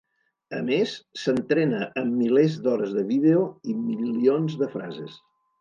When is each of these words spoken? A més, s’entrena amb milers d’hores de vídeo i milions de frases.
A 0.59 0.61
més, 0.69 0.93
s’entrena 1.23 1.81
amb 2.03 2.17
milers 2.23 2.57
d’hores 2.65 2.97
de 2.97 3.07
vídeo 3.13 3.47
i 3.75 3.79
milions 3.85 4.61
de 4.65 4.73
frases. 4.77 5.25